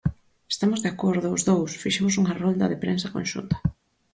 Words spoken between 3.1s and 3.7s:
conxunta.